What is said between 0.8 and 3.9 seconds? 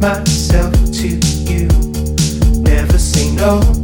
to you. Never say no.